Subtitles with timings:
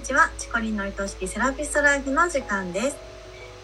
[0.00, 2.96] にちは、チコリンの愛しきセラピストライフの時間です。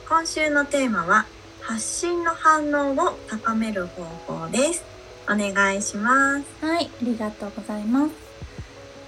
[0.07, 1.25] 今週のテーマは、
[1.63, 4.85] 発信の反応を高める方法です。
[5.25, 6.45] お願いします。
[6.61, 8.13] はい、ありがとうございます。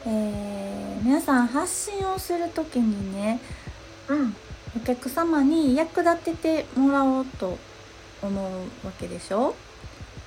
[0.06, 3.40] えー、皆さん発信をするときにね、
[4.08, 4.34] うん、
[4.74, 7.58] お客様に役立ててもらおうと
[8.22, 9.54] 思うわけでしょ、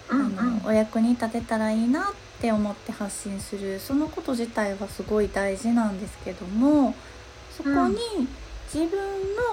[0.08, 6.96] うん、うんあのお役に立てたらいいなって思って発信するそのこと自体はすごい大事なんですけども
[7.56, 7.98] そこに
[8.74, 9.00] 自分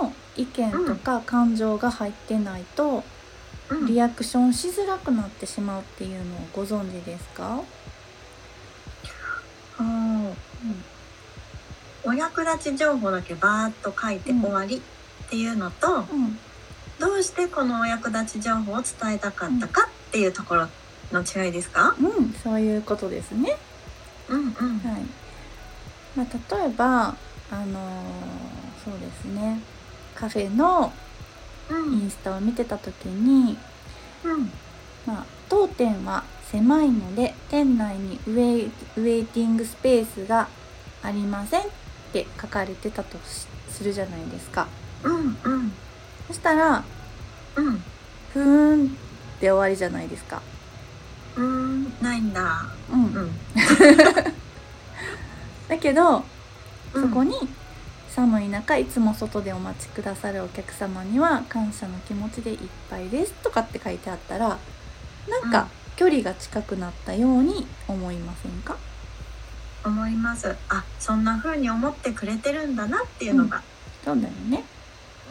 [0.01, 3.05] の意見とか感情が入ってないと
[3.71, 3.87] うん。
[3.87, 7.61] リアクションしづらくなってしまうっていうのをご存知ですか、
[9.79, 10.35] うん
[12.05, 14.81] お役立ち情報だけバーッと書いて終わりっ
[15.29, 16.39] ていうのと、うん、
[16.99, 20.69] どうしてこのお役立ち情報を伝えたかったかっていうところ
[21.13, 21.95] の違いですか？
[22.01, 23.57] うん、そういうことですね。
[24.29, 25.03] うんうんはい。
[26.17, 27.15] まあ、例えば、
[27.51, 28.03] あのー
[28.85, 29.61] そうですね。
[30.15, 30.93] カフェの
[31.71, 33.57] うんインスタを見てた時に、
[34.25, 34.51] うん
[35.07, 40.49] まあ、当店は狭いので店内にウェイウェイティングスペースが
[41.03, 41.65] ありませんっ
[42.13, 44.67] て書かれてたとしするじゃないですか。
[45.05, 45.73] うんうん
[46.27, 46.85] そしたら、
[47.57, 47.83] うん
[48.33, 48.91] ふーんっ
[49.41, 50.43] て終わりじゃないですか。
[51.39, 52.67] うんないんだ。
[52.91, 53.05] うん。
[53.15, 53.31] うん。
[55.69, 56.25] だけど、
[56.95, 57.03] うん。
[57.03, 57.35] そこに
[58.09, 62.59] 寒い中いつも外でお待ちくださるお客様には感謝の気持ちでいっ
[62.91, 64.59] ぱいですとかって書いてあったら
[65.29, 65.53] なんうん。
[65.53, 68.77] か距離が近くなったように思いませんか、
[69.85, 70.55] 思います。
[70.69, 73.63] あそんな風に思ってくれてるんだなっていうのが。
[74.05, 74.65] そうだよね。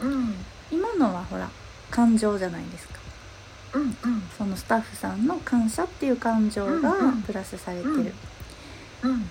[0.02, 0.34] うん。
[0.70, 1.48] 今のはほら
[1.90, 2.97] 感情じゃないですか
[3.74, 3.96] うんうん。
[4.36, 6.94] そのスタッフさんの感謝っていう感情が
[7.26, 7.90] プラスされてる、
[9.02, 9.10] うん。
[9.10, 9.30] うん。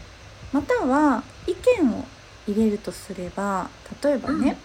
[0.54, 2.06] または意見を
[2.48, 3.70] 入れるとすれば
[4.04, 4.58] 例えばね、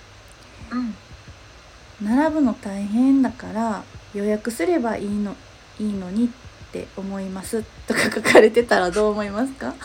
[0.70, 0.94] うん。
[2.06, 3.82] 並ぶの大変だから
[4.14, 5.34] 予約すればいいの
[5.78, 6.28] いいのにっ
[6.72, 7.62] て思います。
[7.86, 9.74] とか書かれてたらどう思いますか？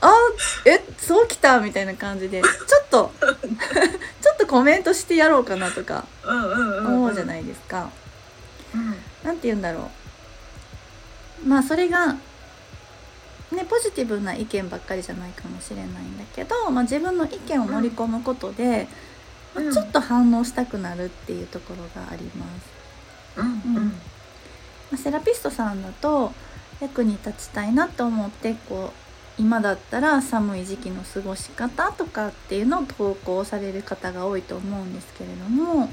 [0.00, 0.12] あ
[0.66, 6.04] えそうきたみたいな感じでちょっと ちょっとコメントしてやろうかなとか。
[6.26, 7.90] 思うじゃないですか。
[8.74, 8.94] うん。
[9.24, 9.90] なんて言うんだろ
[11.44, 11.48] う。
[11.48, 12.18] まあそれがね
[13.68, 18.88] ポジティブな意見ばっかりじゃないかもしれないんだけど、まあ、自分の意見を盛り込むことで、
[19.54, 22.44] まあうんちょっと反応したくなるっていうところがありま
[23.34, 23.40] す。
[23.40, 23.76] うん。
[23.76, 23.84] うん。
[23.86, 23.92] ま
[24.94, 26.32] あ、セラピストさんだと
[26.80, 35.90] 役に立ちたいなと思ってこう今だったら寒い時期の過ごし方とかっていうのを投稿される方が多いと思うんですけれども、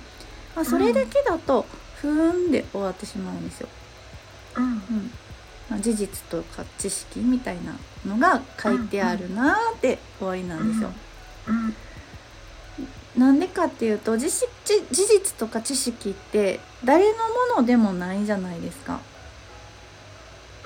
[0.55, 1.65] まあ、それだけだと
[2.01, 3.69] ふーんで終わってしまうんですよ。
[4.57, 4.63] うん。
[4.63, 5.11] うん。
[5.69, 7.75] まあ、事実とか知識みたいな
[8.05, 10.91] のが書いてあるなーって終わりなんですよ。
[11.47, 11.75] うん。
[13.17, 17.17] なんでかっていうと事実事事実とか知識って誰の
[17.55, 18.99] ものでもないじゃないですか。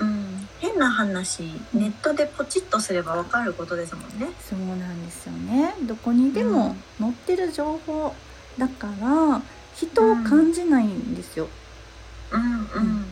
[0.00, 0.48] うん。
[0.60, 1.42] 変な話
[1.74, 4.28] ネットでポチッとすればわかることですもんね。
[4.40, 5.74] そうなんですよね。
[5.82, 8.14] どこにでも載ってる情報
[8.58, 9.42] だから
[9.76, 11.48] 人を感じないんですよ、
[12.32, 12.40] うん。
[12.40, 12.44] う
[12.80, 13.04] ん。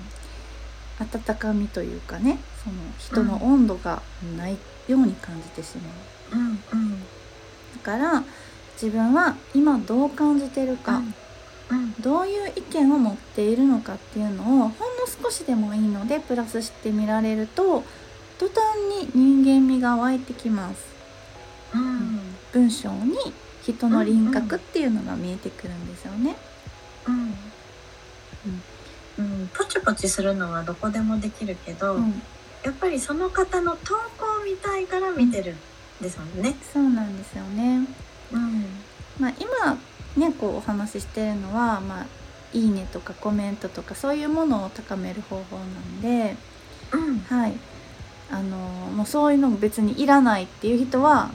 [0.99, 4.03] 温かみというかねその人の温度が
[4.37, 4.57] ない
[4.89, 6.41] ように感じてしまう。
[6.41, 6.49] うん。
[6.49, 7.01] うん。
[7.01, 7.07] だ
[7.83, 8.25] から
[8.81, 11.03] 自分は今どう感じてるか、
[11.71, 11.95] うん。
[12.01, 14.73] どういう意見を持っているのかっていうのをほんの
[15.23, 17.85] 少しでもいいのでプラスしてみられると
[18.39, 18.59] 途端
[19.05, 20.87] に人間味が湧いてきます。
[21.75, 22.37] うん。
[22.53, 23.17] 文章に
[23.63, 26.37] 人の輪郭っていうのが見えてくるんですよね。
[27.07, 27.35] うん。
[29.19, 29.49] うん。
[29.49, 32.23] ポチポチするのはどこでもできるけど、うん、
[32.63, 35.57] やっぱりその方の投稿を見たいから見てるん
[36.03, 36.57] ですもんね。
[36.73, 37.87] そうなんですよね。
[38.33, 38.65] うん。
[39.19, 39.79] まあ、今
[40.17, 42.07] ねこうお話ししてるのは、まあ、
[42.53, 46.37] いいねとかコメントとかそういうものを高める方法なんで、
[46.93, 47.19] うん。
[47.21, 47.55] はい、
[48.31, 51.31] あのもうそういうのも別にいらないっていう人は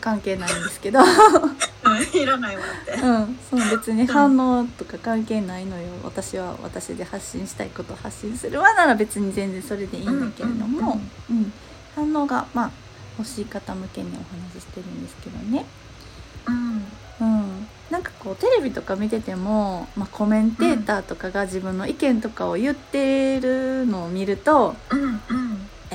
[0.00, 1.00] 関係ないんですけど、
[2.14, 2.92] いらないわって。
[3.00, 5.88] うん、その別に反応とか関係ないのよ。
[6.02, 11.00] 私は私で発信したいことを発信するわなら別に全然それでいいんだけれども、
[11.30, 11.52] うん
[11.94, 12.70] 反応がまあ
[13.18, 15.64] 欲しい方向けにお話ししてるんですけどね。
[16.46, 16.86] うん。
[17.18, 25.20] うん、なんかこうテレビとか見てても、まあ、コメンテーターとかが自分の意見とかを言ってるのを見るとうんうん「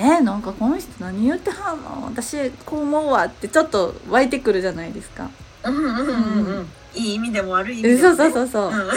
[0.01, 2.05] えー、なんかこの人何言ってはんの？
[2.05, 5.29] 私こう思うわ」ってちょっと湧いてくるじゃないですか。
[5.63, 8.01] うんうんうんうんいい意味でも悪い意味でも、ね。
[8.01, 8.65] そうそうそうそう。
[8.65, 8.71] うん。
[8.71, 8.87] これ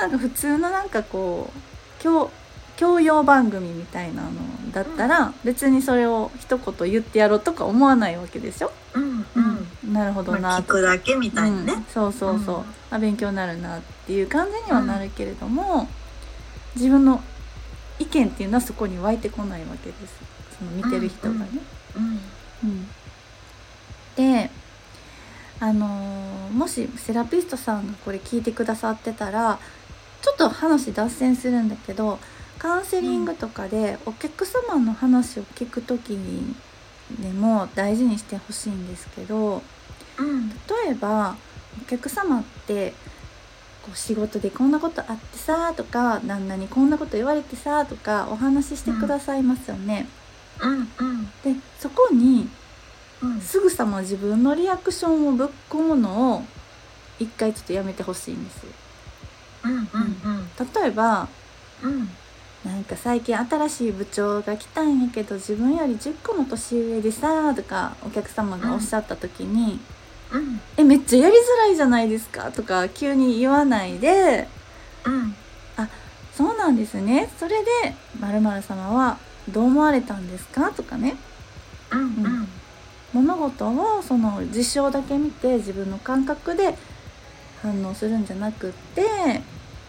[0.00, 1.52] がなんか普通のなんかこ
[2.00, 2.30] う共
[2.76, 4.30] 教養番組みたいなの
[4.72, 9.26] だったら、別にそれを一言言ってやろうとか思わないわけでしょ、うん
[9.84, 9.92] うん。
[9.92, 11.72] なるほどまあ、な聞くだけみたいなね。
[11.74, 12.64] うん、そうそうそう、うん。
[12.90, 15.86] あ勉強になるなっていう感じにはなるけれども、
[16.74, 17.22] 自分の
[17.98, 20.14] 意見っていうのはそこに湧いてこないわけです。
[20.58, 21.48] その見てる人がね。
[21.96, 22.20] うん
[22.64, 22.88] うん
[24.16, 24.50] で
[25.60, 29.58] あのーもしセラピストさんがこれ聞いてくださってたら
[30.22, 32.18] ちょっと話脱線するんだけど
[32.58, 36.54] カウンセリングとかでお客様の話を聞く時に
[37.20, 39.62] でも大事にしてほしいんですけど
[40.18, 40.48] うん。
[40.50, 40.54] 例
[40.90, 41.36] えば
[41.82, 42.94] お客様って
[43.84, 50.06] こう仕事でこんなことあってさとか旦那にこんなこと言われてさとかお話ししてくださいますよね。
[50.58, 52.48] うんうんでそこに
[53.22, 56.44] うんすぐさま自分のリアクションをぶっ込むのを
[57.18, 58.66] 一回ちょっとやめてほしいんです。
[59.64, 59.88] うんうん
[60.82, 61.28] 例えば
[61.82, 62.08] うん
[62.64, 69.80] なんか最近新しい部長が来たんやけど自分より10個も年上でさとかお客様がおっしゃった時にうん
[70.76, 74.48] 「えめっちゃやりづらいじゃないですか」とか急に言わないで。
[75.04, 75.34] うん
[76.36, 79.18] 「そうなんですねそれで〇〇様は
[79.48, 81.16] どう思われたんですか?」とかね。
[81.92, 82.48] うんうん。
[83.12, 86.76] 物事をその事象だけ見て自分の感覚で
[87.62, 89.42] 反応するんじゃなくって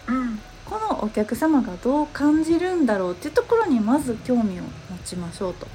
[0.07, 0.39] うん。
[0.65, 4.69] このお客様がどう感じるんだろうっていうところにまず興味を持
[5.03, 5.67] ちましょうと。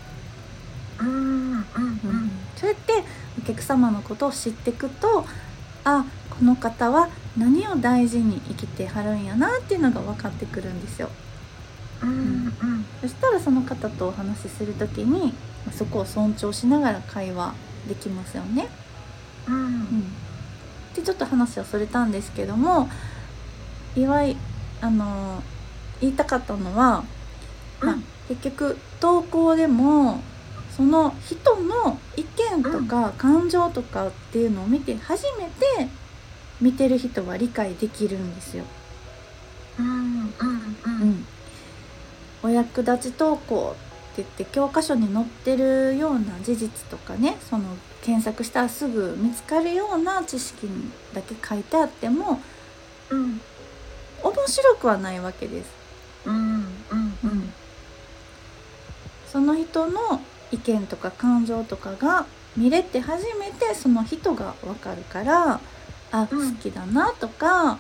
[1.00, 3.04] うんうんそうやって
[3.38, 5.24] お客様のことを知っていくと
[5.84, 11.10] あこの方は何を大事に生きてはるんやなっていうのが分かってくるんですよ。
[12.02, 15.32] うんうんそしたらその方とお話しする時に
[15.66, 17.54] まあそこを尊重しながら会話
[17.88, 18.68] できますよね。
[19.48, 20.04] うんうん、
[20.94, 22.88] でちょっと話はそれたんですけども
[23.96, 24.36] 岩井
[24.80, 25.42] あの
[26.00, 27.04] 言いたかったのは、
[27.80, 30.20] まあうん結局投稿でも
[30.80, 35.88] その人の意見とか感情とかっていうのを見て初めて
[36.58, 38.64] 見てる人は理解できるんですよ。
[39.78, 41.26] うん
[42.42, 43.76] お役立ち投稿
[44.12, 47.64] って言って教科書に載ってるような事実とかねその
[48.00, 50.66] 検索したらすぐ見つかるような知識
[51.12, 52.40] だけ書いてあっても
[53.10, 53.38] うん。
[54.22, 55.70] 面白くはないわけです。
[56.24, 57.18] うんうん。
[57.24, 57.52] うん、
[59.26, 62.26] その人の意見とか感情とかが
[62.56, 65.60] 見れて初めてその人がわかるから
[66.12, 66.56] あ好うん。
[66.56, 67.78] きだなとか、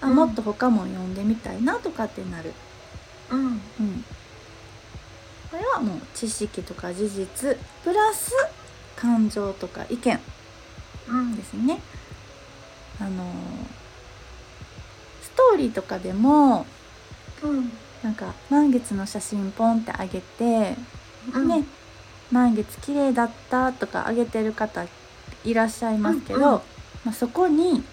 [0.00, 0.14] あうん。
[0.14, 2.54] もっと他も読んでみたいなとかってなる。
[3.30, 3.46] うん。
[3.46, 4.04] うん、
[5.50, 8.32] これはもう知識とか事実プラス
[8.96, 10.20] 感情とか意見
[11.08, 11.36] うん。
[11.36, 11.80] ですね。
[13.00, 13.72] あのー
[15.20, 16.66] ストーリーとかでも
[17.42, 17.72] うん。
[18.02, 20.76] なんか満月の写真ポンってあげて、
[21.32, 21.48] うん。
[21.48, 21.64] ね
[22.32, 24.84] 満月綺麗だったとかあげてる方
[25.44, 26.60] いらっしゃいますけど、うんうん。
[27.04, 27.84] まあ、そこに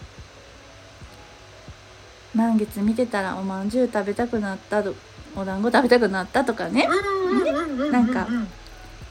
[2.33, 4.95] 満月見てたらおまんじゅう食べたくなったと
[5.35, 8.27] お団子食べたくなったとかね、うんなんか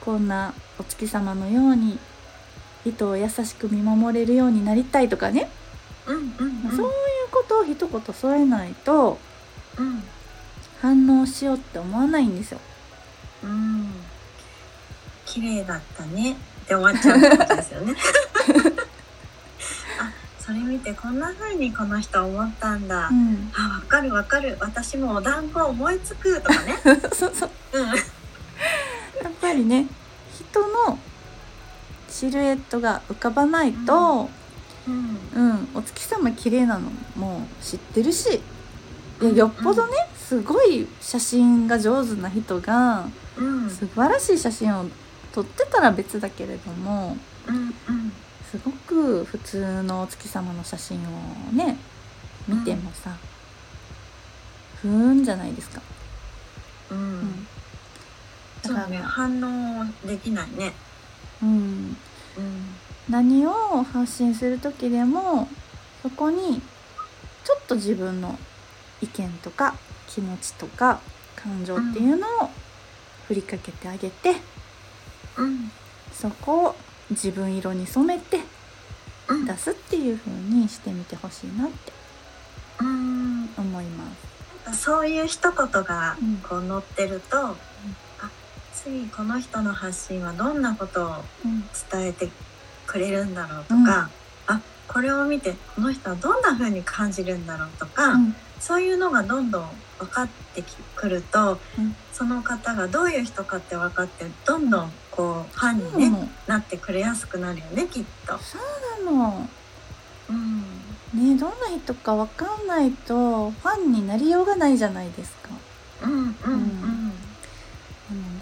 [0.00, 1.98] こんなお月様のように
[2.84, 5.50] 人を優しく見守れるようになりたいとかね、
[6.06, 6.62] うんうん。
[6.64, 6.92] まあそういう
[7.30, 9.19] ことを一言添えないと
[9.78, 10.02] うん。
[10.80, 12.61] 反応しようって思わないんですよ。
[13.42, 13.90] うん
[15.38, 16.33] 綺麗だったね。
[16.33, 16.35] っ
[16.68, 17.95] て終わっちゃうってことですよね。
[20.00, 24.57] あそれ見てこんな風にこの人思ったんだ、うん、あわかるわかる。
[24.61, 26.76] 私もお団子思いつくとかね。
[27.14, 27.50] そうそう。
[27.73, 27.87] うん。
[27.87, 27.97] やっ
[29.40, 29.87] ぱりね
[30.38, 30.99] 人の
[32.09, 34.28] シルエットが浮かばないと、
[34.87, 35.18] うん。
[35.35, 35.68] うん。
[35.75, 38.40] お月様綺麗なのもう知ってるしい
[39.21, 43.71] うんやよっぽどねすごい写真が上手な人がうん。
[43.71, 44.87] 素晴らしい写真を
[45.32, 47.16] 撮ってたら別だけれども
[47.47, 47.73] うんうん。
[48.50, 51.76] すごく普通のお月様の写真をね
[52.47, 53.14] 見てもさ、
[54.80, 55.82] ふーんじゃないですか。
[56.90, 57.20] ううん。
[57.20, 57.47] ん、
[58.62, 60.73] だから、ね反応できないね。
[61.42, 61.97] うん、うん。
[63.11, 65.49] 何を発信する時でも
[66.02, 66.61] そこに
[67.44, 68.38] ちょっと自分の
[69.02, 69.75] 意見とか
[70.06, 71.00] 気持ちとか
[71.37, 72.50] 感情っていうのを
[73.26, 74.37] 振りかけてあげて、
[75.38, 75.71] うん。
[76.12, 76.75] そこを
[77.11, 78.40] 自分色に染めて
[79.28, 79.45] うん。
[79.47, 81.92] 出すっていう風にしてみてほしいなって
[82.80, 83.49] うん。
[83.57, 84.04] 思いま
[84.73, 84.83] す。
[84.85, 86.37] そういう一言がうん。
[86.38, 87.54] こう載ってると、あ
[88.75, 91.14] 次この人の発信はどんなことを
[91.45, 91.62] うん。
[91.90, 92.28] 伝えて
[92.87, 94.11] くれるんだろうとか、
[94.47, 98.35] あこれを見てこの人はどんな風に感じるんだろうとか、うん。
[98.61, 99.68] そういうのがどんどん
[99.99, 100.62] 分かって
[100.97, 101.95] くると、うん。
[102.12, 108.38] その方がどういう人かって分かってどんどんこうファンに、ねなってくれやすくなるよねきっと。
[108.38, 108.56] そ
[109.02, 109.48] うなの。
[110.30, 110.60] うん。
[111.12, 115.48] ねどんな人かわかんないとファンになりようがないじゃないですか。
[116.04, 116.22] うんうん。
[116.22, 117.12] うん。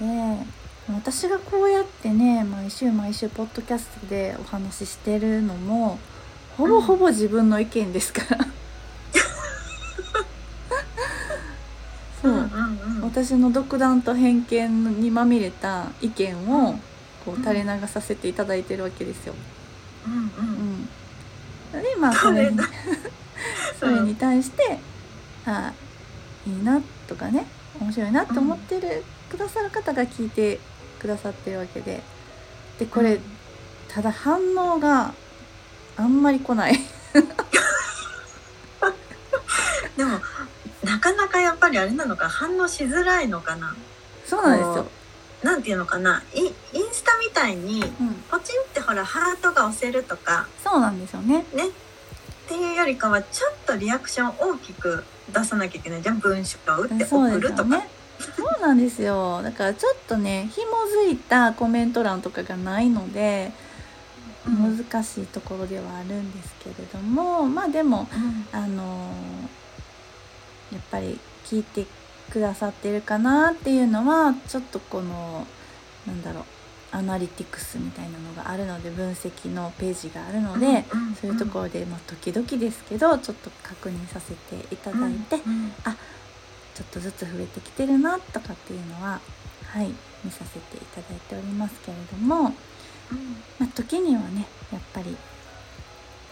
[0.01, 0.47] なので
[0.93, 5.99] 私がこうやってね毎週毎週ポッドキャストでお話ししてるのも
[6.59, 8.47] ほぼほぼ自分の意見ですから、
[12.23, 16.75] そう、うんうんうん私の独断と偏見にまみれた意見を
[17.25, 19.35] こううん垂れ流させていただいてるわけですよ。
[20.07, 20.19] うんう
[21.73, 21.81] うん。
[21.81, 22.59] ん、でまあそれに
[23.81, 24.79] それに対して、
[25.47, 25.73] あ
[26.47, 27.47] いいなとかね
[27.81, 30.61] 面白いなと思ってる、くださる方が聞いて
[30.99, 32.03] くださってるわけで。
[32.79, 33.19] でこれ、
[33.89, 35.15] ただ反応が
[35.97, 36.79] あんまり来ない
[39.97, 40.21] でも
[40.85, 43.75] なかなかやっぱりあれなのか反応しづらいのかな？
[44.25, 44.87] そうなんですよ。
[45.43, 46.23] なんていうのかな？
[46.35, 46.53] イイン
[46.93, 51.45] スタみたいにうん、ポチンってほらハートが押せるとかそうなんですよね。
[51.55, 51.69] ね？
[51.69, 51.71] っ
[52.49, 57.83] ていうよりかはちょっとリアクション大きく出さなきゃいけないじゃん文章を打って送るとか。
[58.19, 59.43] そうなんですよ。
[59.43, 60.71] だからちょっとね、紐
[61.07, 63.53] づいたコメント欄とかがないので、
[64.47, 71.87] うん難しいところではあるんですけれども、まあでもうんあのーやっぱり聞いて
[72.31, 75.47] くださってるかなっていうのはちょっとこの
[76.07, 76.45] なんだろう
[76.93, 85.73] アナリティクスみたいなのがあるので分析のページがあるので、うんそういうところで、まあ、時々ですけどちょっと確認させていただいて、うん
[86.75, 89.19] ちょっとずつ増えてきてるなとかっていうのは
[89.65, 89.91] はい
[90.23, 92.53] 見させていただいておりますけれども、うん。
[93.59, 95.17] まあ、時にはねやっぱり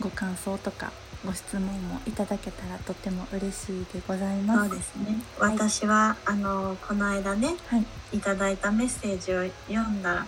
[0.05, 0.93] ご感想とか
[1.25, 4.69] ご質問もいただけたらとても嬉しいでございます。
[4.69, 5.07] そうですね。
[5.39, 5.55] はい。
[5.55, 10.27] 私はあのこの間ねはい、いただいたメッセージを読んだら、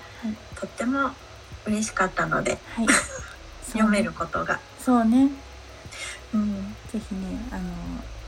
[0.58, 1.10] とっても
[1.66, 2.86] 嬉しかったのではい、
[3.68, 5.28] 読めることが、そうね。
[6.32, 7.62] うん、ぜひねあの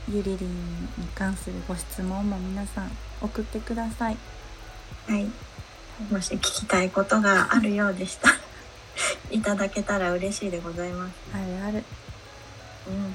[0.07, 4.17] ゆりりんに関するご質問も皆さん送ってください。
[5.07, 5.27] はい。
[6.11, 8.38] もし聞きたいことがあるようでしたら
[9.31, 11.83] いただけたら嬉しいでございます、あるある。
[12.87, 12.95] うん。
[12.95, 13.13] うん。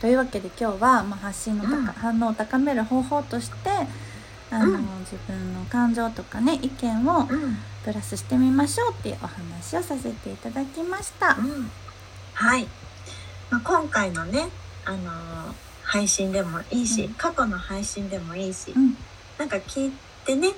[0.00, 1.84] というわけで今日は、まあ、発信の高、うん。
[1.86, 3.70] 反応を高める方法として
[4.50, 4.86] あの、うん。
[5.00, 7.56] 自分の感情とかね意見をうん。
[7.84, 11.36] プラスしてみましょうっていうお話をさせていただきました。
[11.38, 11.70] うん。
[12.32, 12.66] はい、
[13.50, 14.48] まあ、今回のね、
[14.86, 17.14] あのー配信でもいいし、うん。
[17.14, 18.96] 過去の配信でもいいし、うん、
[19.38, 19.92] なんか聞い
[20.24, 20.48] てね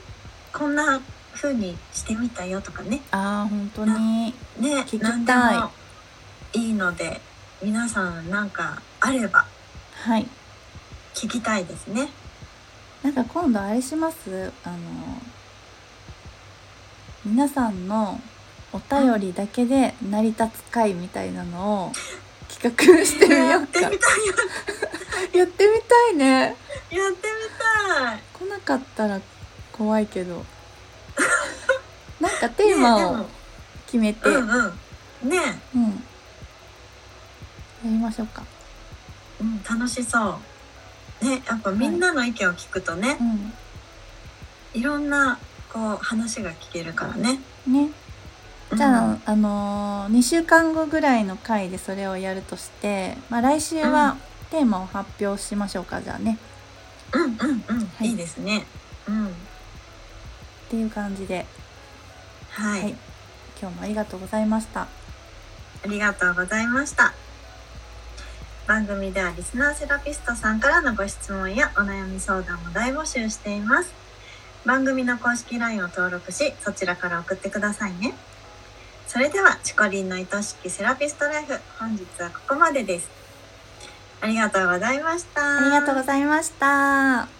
[0.52, 1.00] こんな
[1.36, 3.00] 風にしてみたよとかね。
[3.10, 4.34] ああ本当に。
[4.58, 5.10] ね聞きたい。
[5.24, 5.70] 何でも
[6.54, 7.20] いいので
[7.62, 9.46] 皆さんなんかあれば
[10.04, 10.26] はい。
[11.14, 12.08] 聞きたいですね。
[13.02, 14.52] なんか今度あれします？
[14.64, 14.76] あの
[17.24, 18.20] 皆さんの
[18.72, 21.92] お便りだけで成り立つ会みたいなのを
[22.48, 23.50] 企画してみようか。
[23.50, 23.90] やってみたい。
[25.38, 26.40] やってみたいね。
[26.40, 28.20] やってみたい。
[28.32, 29.20] 来なかったら
[29.72, 30.44] 怖いけど
[32.40, 33.24] かテーマをね
[33.86, 35.30] 決めて、でもうんうん。
[35.30, 35.38] ね。
[35.74, 35.82] うん。
[35.84, 35.96] や
[37.84, 38.44] りましょうか。
[39.40, 40.38] うん楽しそ
[41.22, 41.24] う。
[41.24, 44.80] ねやっぱみんなの意見を聞くとね、うん。
[44.80, 45.38] い、ろんな
[45.72, 47.40] こう話が聞けるからね。
[47.66, 47.90] ね。
[48.74, 54.16] じゃあ、うんあのー、2週間後ぐらいの回でそれをやるとして、まあ、来週は
[54.50, 56.38] テーマを発表しましょうかじゃあね。
[57.12, 57.30] うんうん
[57.68, 58.10] うん、い。
[58.10, 58.66] い、いですね。
[59.08, 59.28] うん。
[59.28, 59.30] っ
[60.68, 61.46] ていう感じで、
[62.56, 62.94] はい、はい
[63.58, 67.14] 今日もありがとうございましたありがとうございました。
[68.66, 73.94] 番組ではリスナーセラピストさんからのご質問やお悩み相談も大募集しています。
[74.64, 78.14] 番組の公式 LINE を登録し、そちらから送ってくださいね。
[79.06, 83.08] それでは、チコリンの愛しきセラピストライフ、本日はここまでです。
[84.20, 85.58] ありがとうございました。
[85.58, 87.35] ありがとうございました